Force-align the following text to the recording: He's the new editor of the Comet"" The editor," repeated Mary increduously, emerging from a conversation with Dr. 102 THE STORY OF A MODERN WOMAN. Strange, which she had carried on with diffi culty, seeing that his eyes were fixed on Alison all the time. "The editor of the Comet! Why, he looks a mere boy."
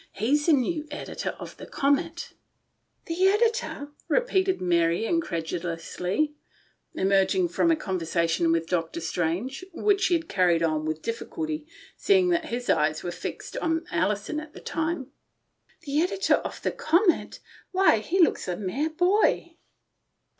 He's 0.13 0.47
the 0.47 0.53
new 0.53 0.87
editor 0.89 1.35
of 1.37 1.57
the 1.57 1.67
Comet"" 1.67 2.33
The 3.05 3.27
editor," 3.27 3.89
repeated 4.07 4.59
Mary 4.59 5.05
increduously, 5.05 6.33
emerging 6.95 7.49
from 7.49 7.69
a 7.69 7.75
conversation 7.75 8.51
with 8.51 8.65
Dr. 8.65 8.99
102 8.99 8.99
THE 8.99 9.05
STORY 9.05 9.27
OF 9.27 9.31
A 9.31 9.35
MODERN 9.35 9.45
WOMAN. 9.45 9.51
Strange, 9.51 9.85
which 9.85 10.01
she 10.01 10.13
had 10.15 10.27
carried 10.27 10.63
on 10.63 10.85
with 10.85 11.03
diffi 11.03 11.27
culty, 11.29 11.67
seeing 11.97 12.29
that 12.29 12.45
his 12.45 12.67
eyes 12.67 13.03
were 13.03 13.11
fixed 13.11 13.57
on 13.57 13.85
Alison 13.91 14.39
all 14.41 14.47
the 14.51 14.59
time. 14.59 15.11
"The 15.81 16.01
editor 16.01 16.37
of 16.37 16.63
the 16.63 16.71
Comet! 16.71 17.39
Why, 17.71 17.99
he 17.99 18.19
looks 18.19 18.47
a 18.47 18.57
mere 18.57 18.89
boy." 18.89 19.57